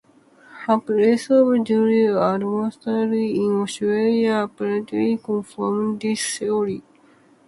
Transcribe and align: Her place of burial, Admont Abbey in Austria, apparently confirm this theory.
Her 0.65 0.79
place 0.79 1.29
of 1.29 1.45
burial, 1.63 2.15
Admont 2.17 2.75
Abbey 2.87 3.35
in 3.35 3.51
Austria, 3.61 4.45
apparently 4.45 5.15
confirm 5.17 5.99
this 5.99 6.39
theory. 6.39 6.81